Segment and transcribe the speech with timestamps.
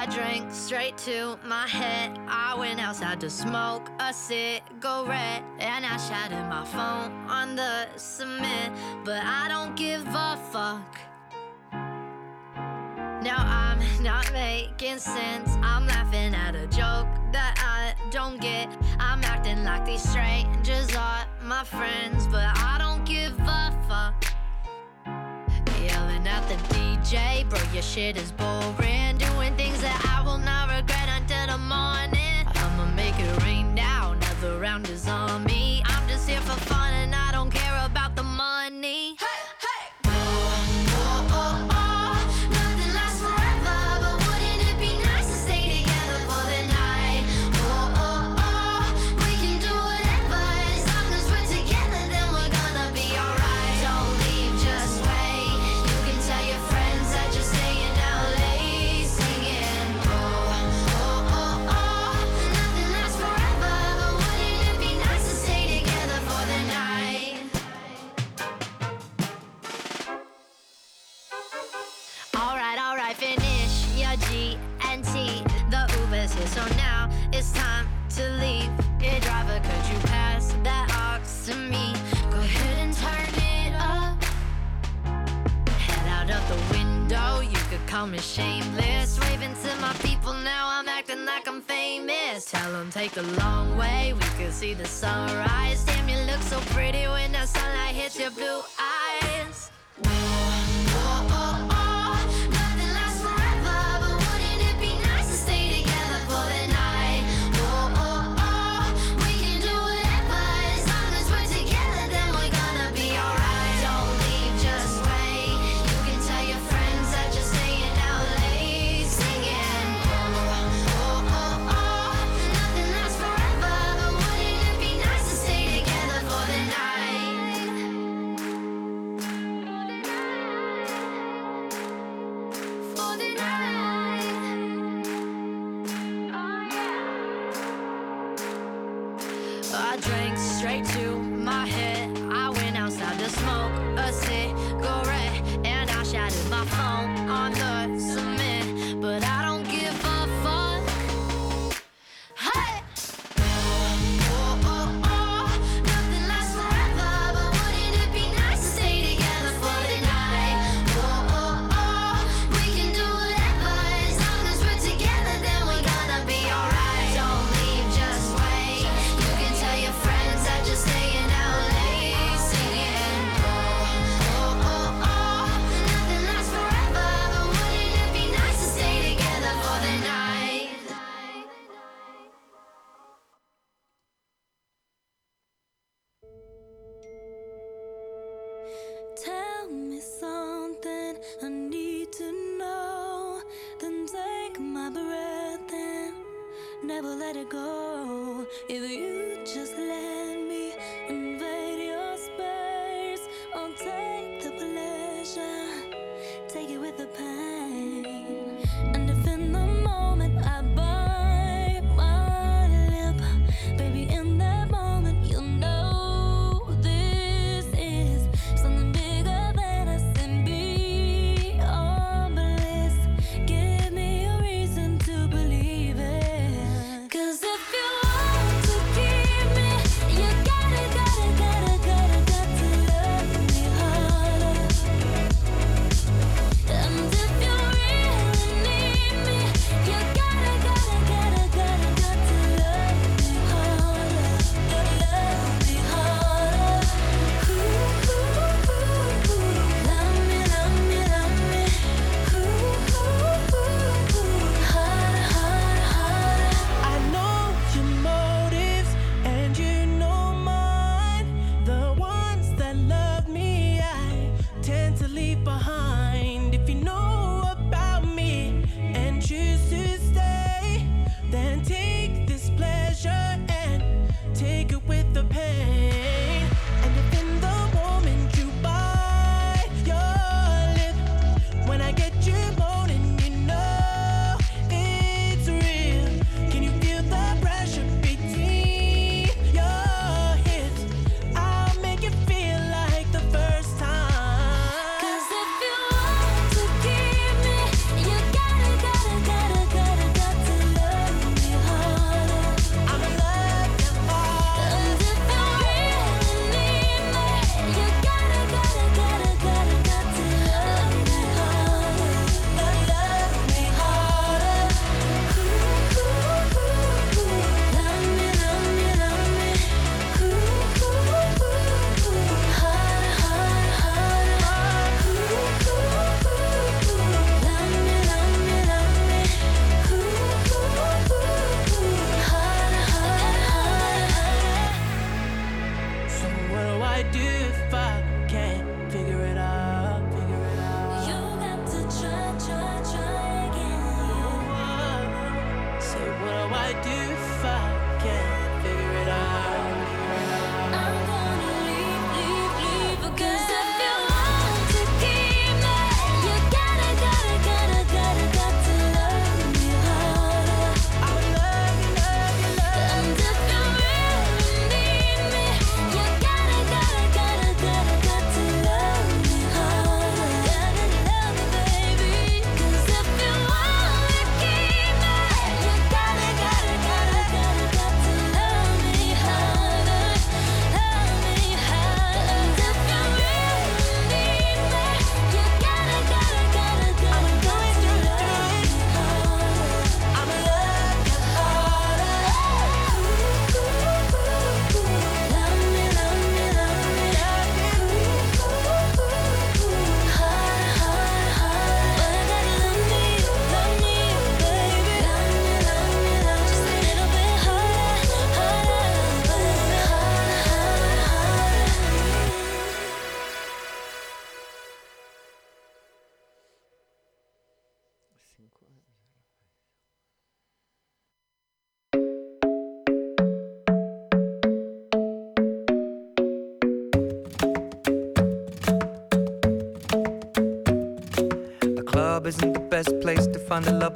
[0.00, 2.18] I drank straight to my head.
[2.26, 5.42] I went outside to smoke a cigarette.
[5.58, 8.74] And I shattered my phone on the cement.
[9.04, 10.96] But I don't give a fuck.
[13.22, 15.50] Now I'm not making sense.
[15.60, 18.74] I'm laughing at a joke that I don't get.
[18.98, 22.26] I'm acting like these strangers are my friends.
[22.28, 24.19] But I don't give a fuck.
[27.04, 29.16] J, bro, your shit is boring.
[29.18, 32.46] Doing things that I will not regret until the morning.
[32.46, 35.49] I'ma make it rain now, another round is on me.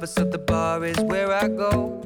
[0.07, 2.03] So the bar is where I go.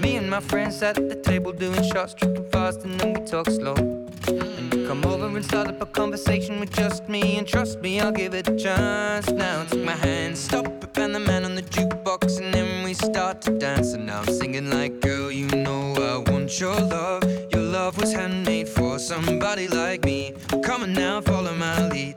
[0.00, 3.46] Me and my friends at the table doing shots, tripping fast, and then we talk
[3.50, 3.74] slow.
[3.74, 8.00] And you come over and start up a conversation with just me, and trust me,
[8.00, 9.28] I'll give it a chance.
[9.30, 12.94] Now take my hand, stop it, and the man on the jukebox, and then we
[12.94, 13.92] start to dance.
[13.92, 17.24] And now I'm singing like, girl, you know I want your love.
[17.52, 20.34] Your love was handmade for somebody like me.
[20.62, 22.16] Come on now, follow my lead.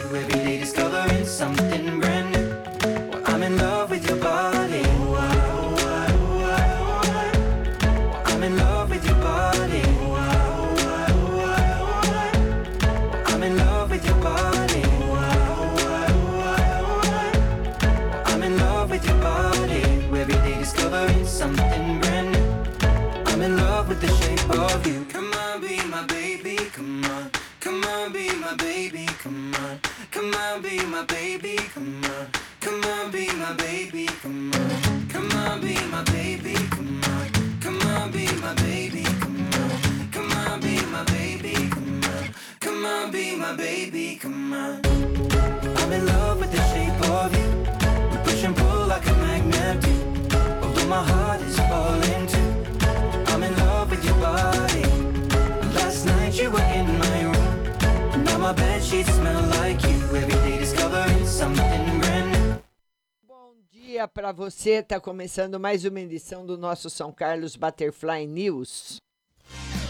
[64.01, 64.81] Dia para você.
[64.81, 68.97] Tá começando mais uma edição do nosso São Carlos Butterfly News.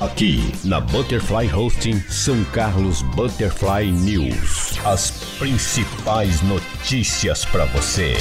[0.01, 4.77] Aqui na Butterfly Hosting São Carlos Butterfly News.
[4.86, 8.15] As principais notícias para você.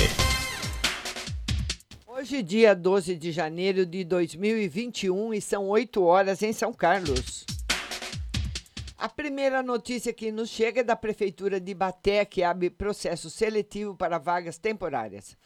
[2.06, 7.44] Hoje, dia 12 de janeiro de 2021, e são 8 horas em São Carlos.
[8.96, 13.96] A primeira notícia que nos chega é da Prefeitura de Baté, que abre processo seletivo
[13.96, 15.36] para vagas temporárias.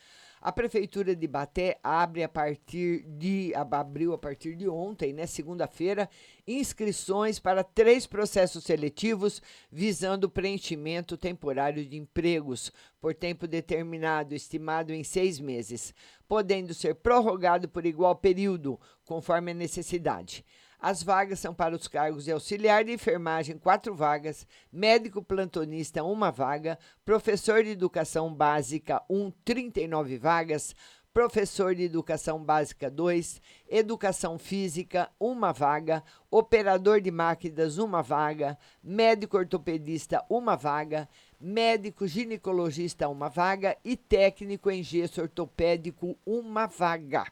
[0.44, 6.06] A Prefeitura de Baté abre a partir de abriu a partir de ontem, né, segunda-feira,
[6.46, 9.40] inscrições para três processos seletivos
[9.72, 12.70] visando preenchimento temporário de empregos
[13.00, 15.94] por tempo determinado, estimado em seis meses,
[16.28, 20.44] podendo ser prorrogado por igual período, conforme a necessidade.
[20.86, 26.30] As vagas são para os cargos de auxiliar de enfermagem, quatro vagas, médico plantonista, uma
[26.30, 30.76] vaga, professor de educação básica, um, 39 vagas,
[31.10, 39.38] professor de educação básica, dois, educação física, uma vaga, operador de máquinas, uma vaga, médico
[39.38, 41.08] ortopedista, uma vaga,
[41.40, 47.24] médico ginecologista, uma vaga e técnico em gesso ortopédico, uma vaga.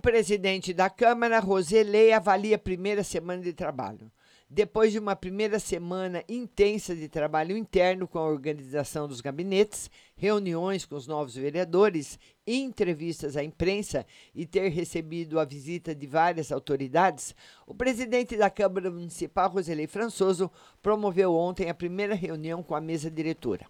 [0.00, 4.10] Presidente da Câmara, Roselei, avalia a primeira semana de trabalho.
[4.50, 10.86] Depois de uma primeira semana intensa de trabalho interno com a organização dos gabinetes, reuniões
[10.86, 17.34] com os novos vereadores, entrevistas à imprensa e ter recebido a visita de várias autoridades,
[17.66, 20.50] o presidente da Câmara Municipal, Roselei Françoso,
[20.80, 23.66] promoveu ontem a primeira reunião com a mesa diretora.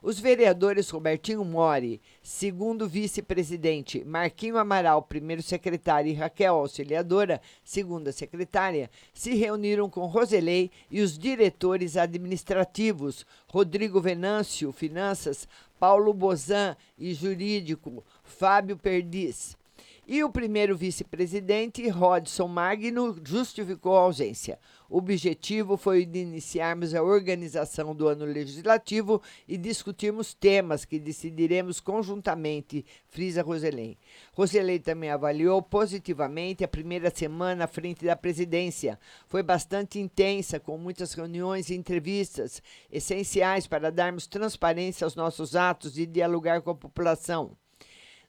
[0.00, 8.88] Os vereadores Robertinho Mori, segundo vice-presidente, Marquinho Amaral, primeiro secretário, e Raquel Auxiliadora, segunda secretária,
[9.12, 15.48] se reuniram com Roselei e os diretores administrativos, Rodrigo Venâncio, Finanças,
[15.80, 19.58] Paulo Bozan e Jurídico, Fábio Perdiz.
[20.06, 24.58] E o primeiro vice-presidente, Rodson Magno, justificou a ausência.
[24.90, 31.78] O objetivo foi de iniciarmos a organização do ano legislativo e discutirmos temas que decidiremos
[31.78, 33.98] conjuntamente, frisa Roselém.
[34.32, 38.98] Roselém também avaliou positivamente a primeira semana à frente da presidência.
[39.26, 45.98] Foi bastante intensa, com muitas reuniões e entrevistas, essenciais para darmos transparência aos nossos atos
[45.98, 47.54] e dialogar com a população.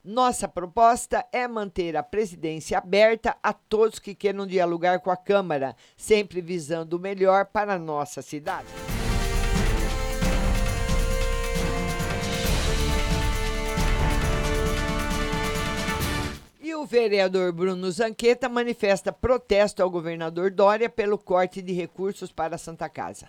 [0.03, 5.75] Nossa proposta é manter a presidência aberta a todos que queiram dialogar com a Câmara,
[5.97, 8.69] sempre visando o melhor para a nossa cidade.
[16.61, 22.55] E o vereador Bruno Zanqueta manifesta protesto ao governador Dória pelo corte de recursos para
[22.55, 23.27] a Santa Casa.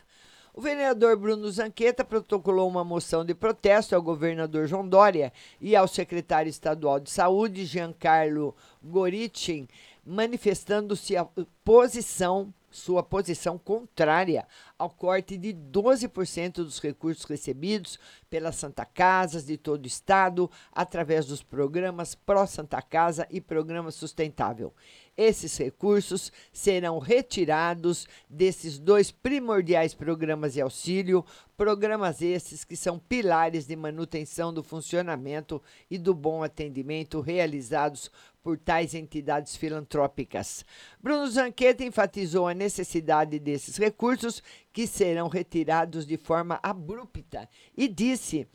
[0.52, 5.86] O vereador Bruno Zanqueta protocolou uma moção de protesto ao governador João Dória e ao
[5.86, 9.68] secretário estadual de saúde, Giancarlo Goritin,
[10.04, 11.26] manifestando-se a
[11.64, 14.46] posição sua posição contrária
[14.78, 17.98] ao corte de 12% dos recursos recebidos
[18.28, 23.90] pelas Santa Casas de todo o estado através dos programas Pró Santa Casa e Programa
[23.90, 24.72] Sustentável.
[25.16, 31.24] Esses recursos serão retirados desses dois primordiais programas de auxílio,
[31.58, 38.10] programas esses que são pilares de manutenção do funcionamento e do bom atendimento realizados
[38.42, 40.64] por tais entidades filantrópicas.
[40.98, 48.46] Bruno Zanqueta enfatizou a necessidade desses recursos que serão retirados de forma abrupta e disse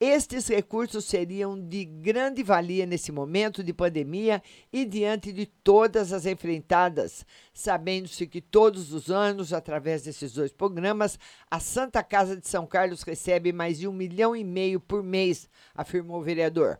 [0.00, 4.40] estes recursos seriam de grande valia nesse momento de pandemia
[4.72, 11.18] e diante de todas as enfrentadas, sabendo-se que todos os anos, através desses dois programas,
[11.50, 15.50] a Santa Casa de São Carlos recebe mais de um milhão e meio por mês,
[15.74, 16.78] afirmou o vereador.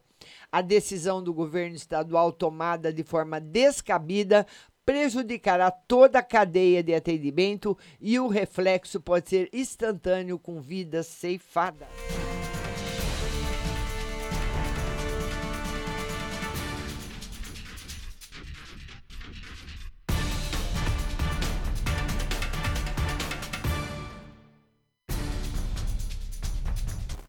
[0.51, 4.47] A decisão do governo estadual tomada de forma descabida
[4.89, 11.87] prejudicará toda a cadeia de atendimento e o reflexo pode ser instantâneo com vidas ceifadas.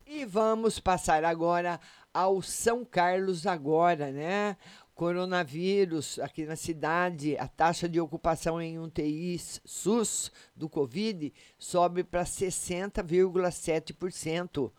[0.07, 1.77] E vamos passar agora
[2.13, 4.55] ao São Carlos agora, né?
[4.99, 12.25] Coronavírus aqui na cidade, a taxa de ocupação em UTI SUS do Covid sobe para
[12.25, 14.69] 60,7%.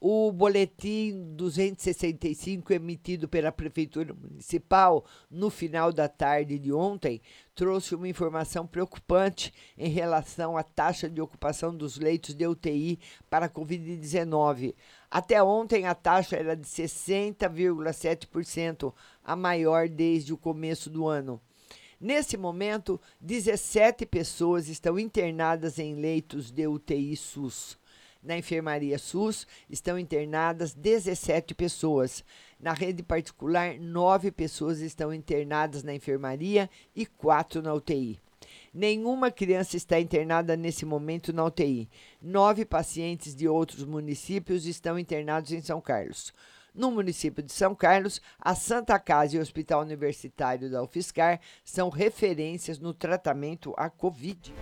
[0.00, 7.20] O boletim 265 emitido pela Prefeitura Municipal no final da tarde de ontem
[7.54, 13.44] trouxe uma informação preocupante em relação à taxa de ocupação dos leitos de UTI para
[13.44, 14.74] a Covid-19.
[15.16, 18.92] Até ontem, a taxa era de 60,7%,
[19.24, 21.40] a maior desde o começo do ano.
[21.98, 27.78] Nesse momento, 17 pessoas estão internadas em leitos de UTI SUS.
[28.22, 32.22] Na enfermaria SUS estão internadas 17 pessoas.
[32.60, 38.20] Na rede particular, nove pessoas estão internadas na enfermaria e quatro na UTI.
[38.78, 41.88] Nenhuma criança está internada nesse momento na UTI.
[42.20, 46.30] Nove pacientes de outros municípios estão internados em São Carlos.
[46.74, 51.88] No município de São Carlos, a Santa Casa e o Hospital Universitário da UFSCar são
[51.88, 54.52] referências no tratamento à Covid.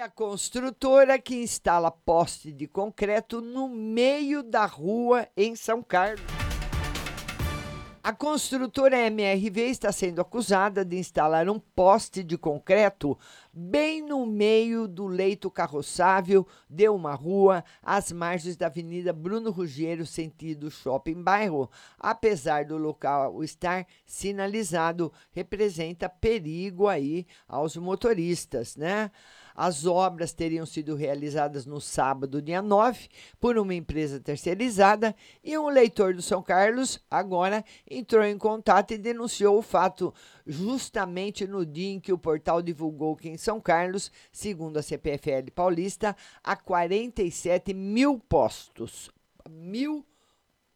[0.00, 6.24] A construtora que instala poste de concreto no meio da rua em São Carlos.
[8.00, 13.18] A construtora MRV está sendo acusada de instalar um poste de concreto
[13.52, 20.06] bem no meio do leito carroçável de uma rua às margens da Avenida Bruno Ruggiero,
[20.06, 21.68] sentido Shopping Bairro.
[21.98, 29.10] Apesar do local estar sinalizado, representa perigo aí aos motoristas, né?
[29.60, 33.08] As obras teriam sido realizadas no sábado, dia 9,
[33.40, 38.98] por uma empresa terceirizada e um leitor do São Carlos agora entrou em contato e
[38.98, 40.14] denunciou o fato
[40.46, 45.50] justamente no dia em que o portal divulgou que em São Carlos, segundo a CPFL
[45.52, 49.10] Paulista, há 47 mil postos.
[49.50, 50.06] Mil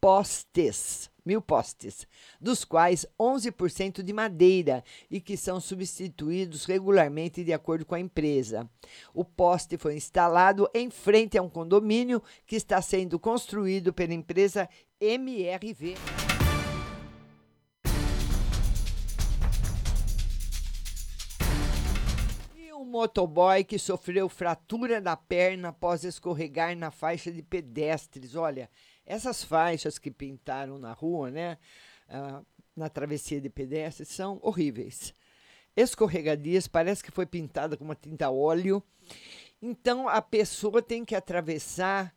[0.03, 2.05] postes mil postes,
[2.41, 8.69] dos quais 11% de madeira e que são substituídos regularmente de acordo com a empresa.
[9.15, 14.69] O poste foi instalado em frente a um condomínio que está sendo construído pela empresa
[15.01, 15.95] MRV.
[22.93, 28.37] Motoboy que sofreu fratura da perna após escorregar na faixa de pedestres.
[28.37, 28.69] Olha,
[29.07, 31.59] essas faixas que pintaram na rua, né,
[32.09, 32.45] uh,
[32.77, 35.15] na travessia de pedestres, são horríveis.
[35.77, 38.83] Escorregadias, parece que foi pintada com uma tinta óleo.
[39.61, 42.15] Então a pessoa tem que atravessar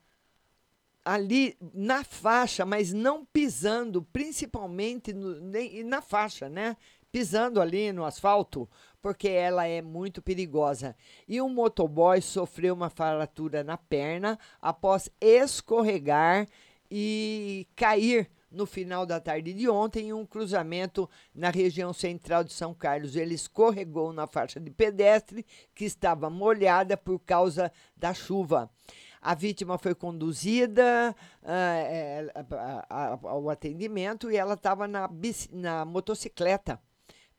[1.06, 6.76] ali na faixa, mas não pisando, principalmente no, nem, na faixa, né?
[7.12, 8.68] Pisando ali no asfalto,
[9.02, 10.96] porque ela é muito perigosa.
[11.28, 16.48] E um motoboy sofreu uma fratura na perna após escorregar
[16.90, 22.54] e cair no final da tarde de ontem em um cruzamento na região central de
[22.54, 23.16] São Carlos.
[23.16, 28.70] Ele escorregou na faixa de pedestre que estava molhada por causa da chuva.
[29.22, 35.10] A vítima foi conduzida uh, ao atendimento e ela estava na,
[35.52, 36.80] na motocicleta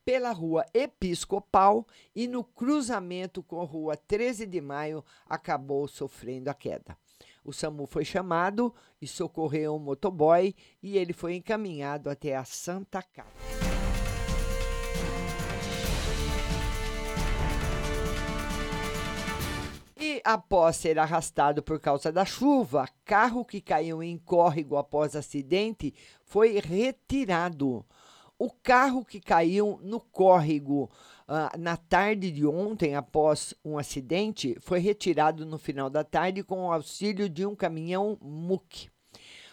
[0.04, 6.54] pela rua Episcopal e no cruzamento com a rua 13 de Maio acabou sofrendo a
[6.54, 6.96] queda.
[7.46, 13.00] O SAMU foi chamado e socorreu um motoboy e ele foi encaminhado até a Santa
[13.00, 13.30] Casa.
[19.96, 25.94] E após ser arrastado por causa da chuva, carro que caiu em córrego após acidente
[26.24, 27.86] foi retirado.
[28.36, 30.90] O carro que caiu no córrego
[31.28, 36.66] uh, na tarde de ontem, após um acidente, foi retirado no final da tarde com
[36.66, 38.88] o auxílio de um caminhão MUC.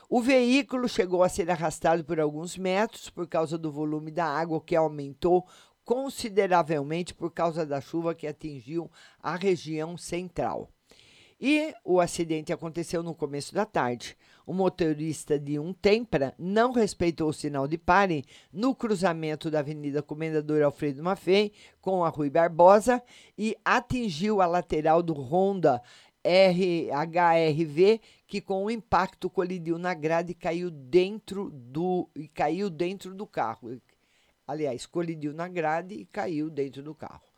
[0.10, 4.62] O veículo chegou a ser arrastado por alguns metros por causa do volume da água
[4.62, 5.48] que aumentou
[5.84, 10.70] consideravelmente por causa da chuva que atingiu a região central.
[11.40, 14.18] E o acidente aconteceu no começo da tarde.
[14.46, 20.04] O motorista de um Tempra não respeitou o sinal de pare no cruzamento da Avenida
[20.04, 23.02] Comendador Alfredo Maffei com a Rui Barbosa
[23.38, 25.82] e atingiu a lateral do Honda
[26.26, 33.14] RHRV, que com o impacto colidiu na grade e caiu dentro do e caiu dentro
[33.14, 33.80] do carro.
[34.48, 37.33] Aliás, colidiu na grade e caiu dentro do carro.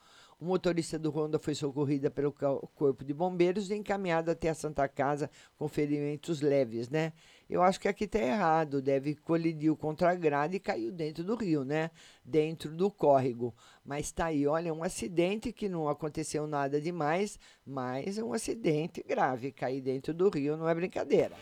[0.45, 4.87] O motorista do Honda foi socorrido pelo Corpo de Bombeiros e encaminhado até a Santa
[4.87, 5.27] Casa
[5.57, 7.13] com ferimentos leves, né?
[7.49, 11.33] Eu acho que aqui está errado, deve colidiu contra a grade e caiu dentro do
[11.33, 11.89] rio, né?
[12.23, 13.55] Dentro do córrego.
[13.83, 19.01] Mas está aí, olha, um acidente que não aconteceu nada demais, mas é um acidente
[19.01, 19.51] grave.
[19.51, 21.35] Cair dentro do rio não é brincadeira.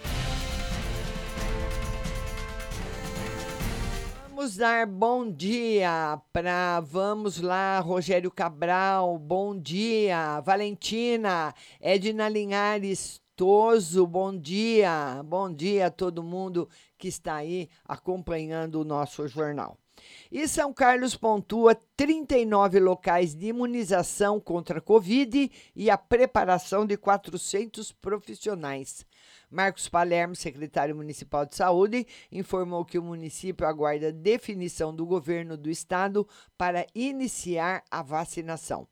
[4.36, 6.80] Vamos dar bom dia para.
[6.80, 10.40] Vamos lá, Rogério Cabral, bom dia.
[10.40, 15.22] Valentina, Edna Linhares Toso, bom dia.
[15.24, 16.68] Bom dia a todo mundo
[16.98, 19.78] que está aí acompanhando o nosso jornal.
[20.32, 26.98] E São Carlos pontua 39 locais de imunização contra a Covid e a preparação de
[26.98, 29.06] 400 profissionais.
[29.54, 35.70] Marcos Palermo, secretário municipal de saúde, informou que o município aguarda definição do governo do
[35.70, 38.88] estado para iniciar a vacinação.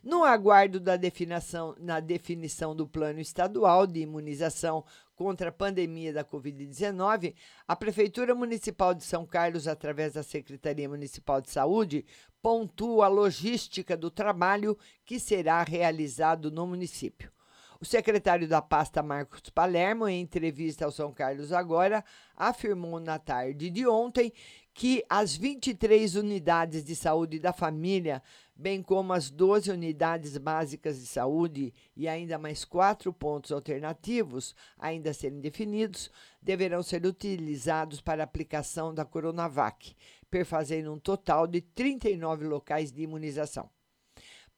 [0.00, 4.84] No aguardo da definição, na definição do plano estadual de imunização
[5.16, 7.34] contra a pandemia da Covid-19,
[7.66, 12.06] a Prefeitura Municipal de São Carlos, através da Secretaria Municipal de Saúde,
[12.40, 17.32] pontua a logística do trabalho que será realizado no município.
[17.80, 22.04] O secretário da pasta, Marcos Palermo, em entrevista ao São Carlos Agora,
[22.36, 24.32] afirmou na tarde de ontem
[24.74, 28.20] que as 23 unidades de saúde da família,
[28.52, 35.14] bem como as 12 unidades básicas de saúde e ainda mais quatro pontos alternativos, ainda
[35.14, 36.10] serem definidos,
[36.42, 39.94] deverão ser utilizados para aplicação da Coronavac,
[40.28, 43.70] perfazendo um total de 39 locais de imunização.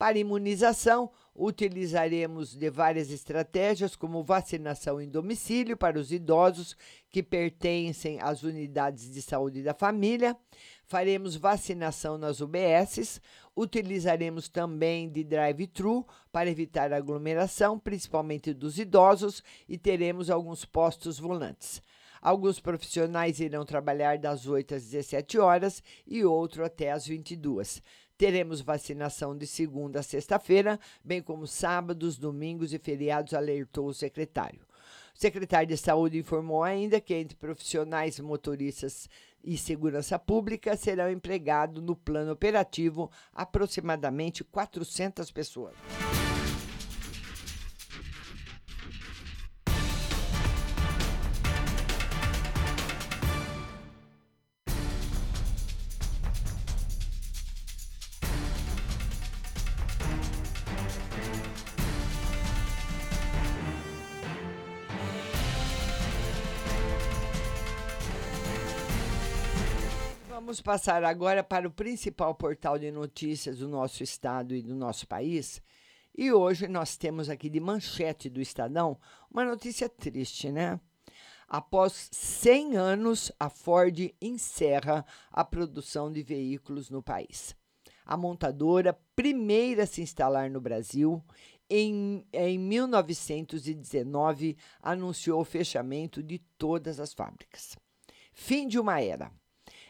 [0.01, 1.11] Para imunização,
[1.43, 6.77] Utilizaremos de várias estratégias, como vacinação em domicílio para os idosos
[7.09, 10.37] que pertencem às unidades de saúde da família.
[10.85, 13.23] Faremos vacinação nas UBSs.
[13.57, 21.83] Utilizaremos também de drive-thru para evitar aglomeração, principalmente dos idosos, e teremos alguns postos volantes.
[22.21, 27.83] Alguns profissionais irão trabalhar das 8 às 17 horas e outro até às 22.
[28.21, 34.61] Teremos vacinação de segunda a sexta-feira, bem como sábados, domingos e feriados, alertou o secretário.
[35.17, 39.09] O secretário de Saúde informou ainda que entre profissionais, motoristas
[39.43, 45.75] e segurança pública serão empregados no plano operativo aproximadamente 400 pessoas.
[70.41, 75.07] Vamos passar agora para o principal portal de notícias do nosso estado e do nosso
[75.07, 75.61] país.
[76.17, 78.99] E hoje nós temos aqui de manchete do Estadão
[79.31, 80.81] uma notícia triste, né?
[81.47, 87.55] Após 100 anos, a Ford encerra a produção de veículos no país.
[88.07, 91.23] A montadora, primeira a se instalar no Brasil,
[91.69, 97.77] em, em 1919 anunciou o fechamento de todas as fábricas.
[98.33, 99.31] Fim de uma era.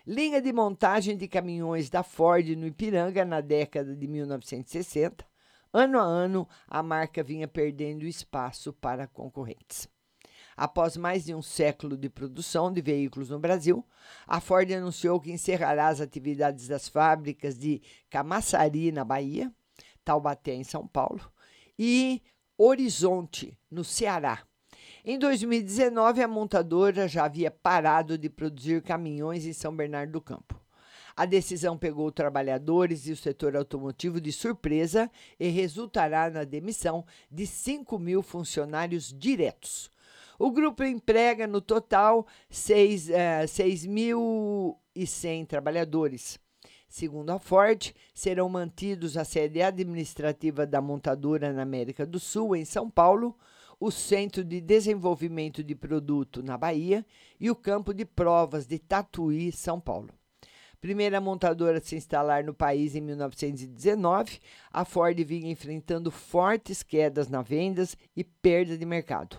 [0.07, 5.27] Linha de montagem de caminhões da Ford no Ipiranga na década de 1960.
[5.73, 9.87] Ano a ano, a marca vinha perdendo espaço para concorrentes.
[10.57, 13.87] Após mais de um século de produção de veículos no Brasil,
[14.27, 19.53] a Ford anunciou que encerrará as atividades das fábricas de Camaçari, na Bahia,
[20.05, 21.31] Taubaté, em São Paulo,
[21.79, 22.23] e
[22.59, 24.43] Horizonte, no Ceará,
[25.05, 30.61] em 2019, a montadora já havia parado de produzir caminhões em São Bernardo do Campo.
[31.17, 35.09] A decisão pegou trabalhadores e o setor automotivo de surpresa
[35.39, 39.91] e resultará na demissão de 5 mil funcionários diretos.
[40.39, 46.39] O grupo emprega no total 6.100 uh, trabalhadores.
[46.89, 52.65] Segundo a Ford, serão mantidos a sede administrativa da montadora na América do Sul, em
[52.65, 53.37] São Paulo,
[53.81, 57.05] o Centro de Desenvolvimento de Produto na Bahia
[57.41, 60.13] e o Campo de Provas de Tatuí, São Paulo.
[60.83, 64.39] Primeira montadora a se instalar no país em 1919,
[64.71, 69.39] a Ford vinha enfrentando fortes quedas na vendas e perda de mercado.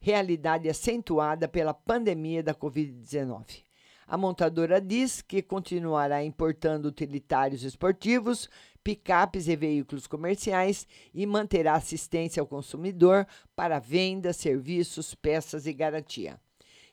[0.00, 3.64] Realidade acentuada pela pandemia da Covid-19.
[4.06, 8.50] A montadora diz que continuará importando utilitários esportivos,
[8.84, 16.38] picapes e veículos comerciais e manterá assistência ao consumidor para venda, serviços, peças e garantia.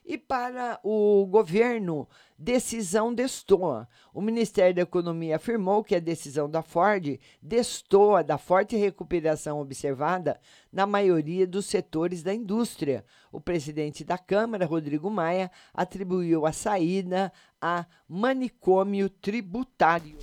[0.04, 3.88] E para o governo, decisão destoa.
[4.12, 10.40] O Ministério da Economia afirmou que a decisão da Ford destoa da forte recuperação observada
[10.72, 13.04] na maioria dos setores da indústria.
[13.30, 20.18] O presidente da Câmara, Rodrigo Maia, atribuiu a saída a manicômio tributário.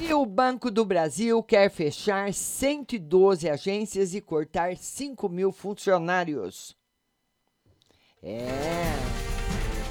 [0.00, 6.76] E o Banco do Brasil quer fechar 112 agências e cortar 5 mil funcionários.
[8.22, 8.36] É.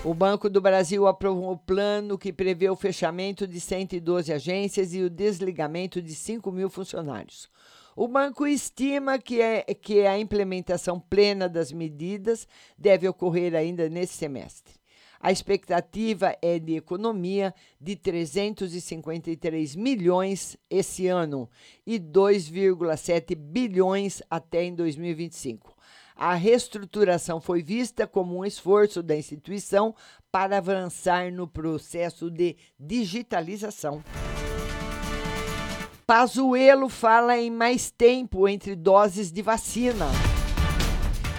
[0.04, 5.02] O Banco do Brasil aprovou um plano que prevê o fechamento de 112 agências e
[5.04, 7.48] o desligamento de 5 mil funcionários.
[7.96, 14.14] O banco estima que, é, que a implementação plena das medidas deve ocorrer ainda nesse
[14.14, 14.81] semestre.
[15.24, 21.48] A expectativa é de economia de 353 milhões esse ano
[21.86, 25.78] e 2,7 bilhões até em 2025.
[26.16, 29.94] A reestruturação foi vista como um esforço da instituição
[30.32, 34.04] para avançar no processo de digitalização.
[36.06, 40.08] Pazuello fala em mais tempo entre doses de vacina.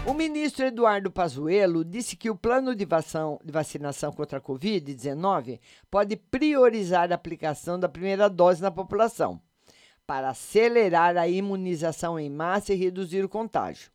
[0.04, 7.12] O ministro Eduardo Pazuello disse que o plano de, vacinação contra a Covid-19 pode priorizar
[7.12, 9.40] a aplicação da primeira dose na população,
[10.04, 13.92] para acelerar a imunização em massa e reduzir o contágio.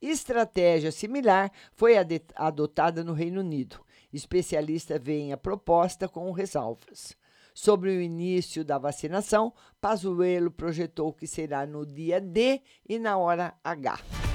[0.00, 1.96] Estratégia similar foi
[2.34, 3.78] adotada no Reino Unido.
[4.10, 7.14] Especialistas veem a proposta com ressalvas.
[7.54, 13.54] Sobre o início da vacinação, Pazuello projetou que será no dia D e na hora
[13.62, 14.31] H.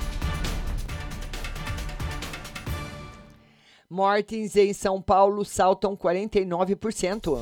[3.89, 7.41] Mortes em São Paulo saltam 49%.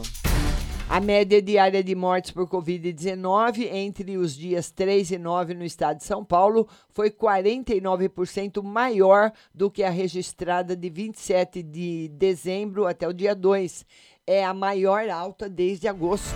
[0.88, 5.98] A média diária de mortes por Covid-19 entre os dias 3 e 9 no estado
[5.98, 13.08] de São Paulo foi 49% maior do que a registrada de 27 de dezembro até
[13.08, 13.84] o dia 2.
[14.28, 16.30] É a maior alta desde agosto.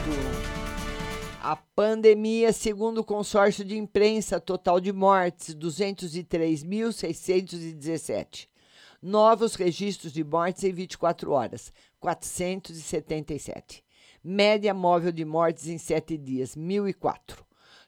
[1.39, 8.49] A pandemia, segundo o consórcio de imprensa, total de mortes 203.617.
[9.01, 13.81] Novos registros de mortes em 24 horas, 477.
[14.21, 17.37] Média móvel de mortes em 7 dias, 1.004.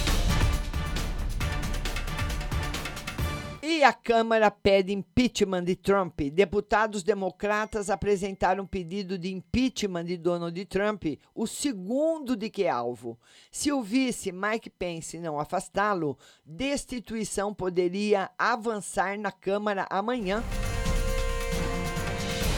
[3.75, 6.21] E a Câmara pede impeachment de Trump.
[6.31, 11.05] Deputados democratas apresentaram pedido de impeachment de Donald Trump,
[11.35, 13.19] o segundo de que alvo.
[13.51, 20.45] Se o vice Mike Pence não afastá-lo, destituição poderia avançar na Câmara amanhã.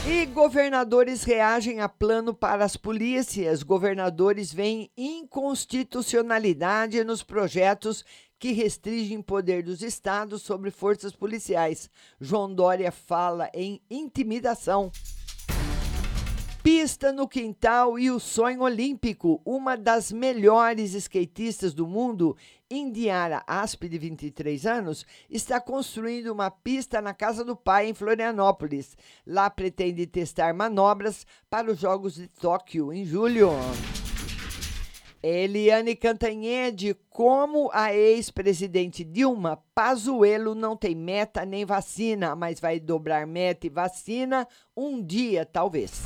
[0.06, 3.62] E governadores reagem a plano para as polícias.
[3.62, 8.04] Governadores veem inconstitucionalidade nos projetos
[8.44, 11.88] que restringem poder dos estados sobre forças policiais.
[12.20, 14.92] João Dória fala em intimidação.
[16.62, 19.40] Pista no quintal e o sonho olímpico.
[19.46, 22.36] Uma das melhores skatistas do mundo,
[22.70, 28.94] Indiara Asp, de 23 anos, está construindo uma pista na casa do pai em Florianópolis.
[29.26, 33.52] Lá pretende testar manobras para os Jogos de Tóquio em julho.
[35.26, 43.26] Eliane Cantanhede, como a ex-presidente Dilma, Pazuello não tem meta nem vacina, mas vai dobrar
[43.26, 46.02] meta e vacina um dia, talvez.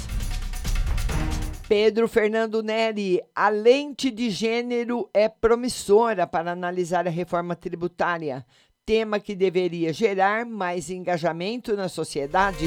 [1.68, 8.46] Pedro Fernando Neri, a lente de gênero é promissora para analisar a reforma tributária,
[8.86, 12.66] tema que deveria gerar mais engajamento na sociedade.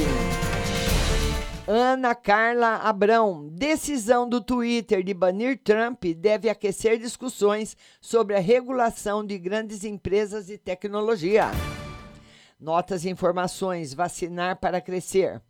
[1.74, 9.26] Ana Carla Abrão, decisão do Twitter de banir Trump deve aquecer discussões sobre a regulação
[9.26, 11.46] de grandes empresas de tecnologia.
[12.60, 15.42] Notas e informações: vacinar para crescer.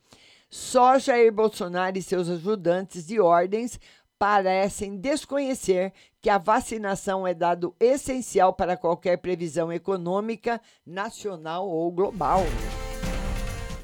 [0.47, 3.79] Só Jair Bolsonaro e seus ajudantes de ordens
[4.19, 12.43] parecem desconhecer que a vacinação é dado essencial para qualquer previsão econômica, nacional ou global.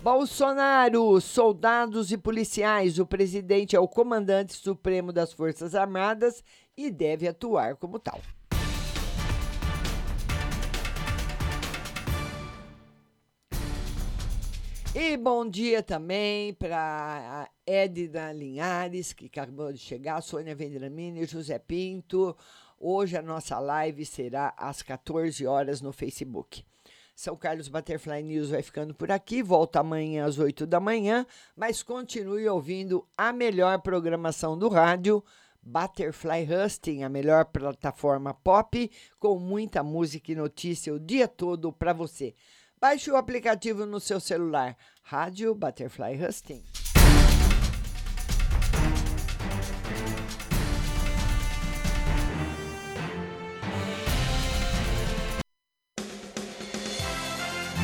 [0.09, 2.97] Bolsonaro, soldados e policiais.
[2.97, 6.41] O presidente é o comandante supremo das Forças Armadas
[6.77, 8.21] e deve atuar como tal.
[14.95, 22.33] E bom dia também para Edna Linhares, que acabou de chegar, Sônia Vendramini, José Pinto.
[22.79, 26.63] Hoje a nossa live será às 14 horas no Facebook.
[27.17, 29.41] São Carlos Butterfly News vai ficando por aqui.
[29.41, 31.25] Volta amanhã às 8 da manhã,
[31.55, 35.23] mas continue ouvindo a melhor programação do rádio.
[35.59, 41.91] Butterfly Husting, a melhor plataforma pop, com muita música e notícia o dia todo para
[41.91, 42.35] você.
[42.79, 44.77] Baixe o aplicativo no seu celular.
[45.01, 46.63] Rádio Butterfly Husting.